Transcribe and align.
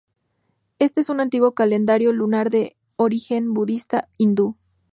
Éste 0.79 0.99
es 1.01 1.09
un 1.09 1.19
antiguo 1.19 1.53
calendario 1.53 2.11
lunar 2.11 2.49
de 2.49 2.75
origen 2.95 3.53
budista-hindú. 3.53 4.55